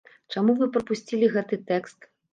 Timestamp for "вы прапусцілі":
0.61-1.29